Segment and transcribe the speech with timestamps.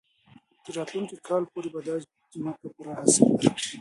[0.63, 1.95] تر راتلونکي کال پورې به دا
[2.33, 3.67] ځمکه پوره حاصل ورکړي.